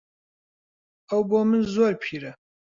ئەو 1.09 1.21
بۆ 1.29 1.39
من 1.49 1.61
زۆر 1.73 1.93
پیرە. 2.01 2.31